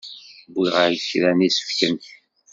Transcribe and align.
Wwiɣ-ak-d 0.55 1.01
kra 1.09 1.31
n 1.37 1.45
yisefken. 1.45 1.95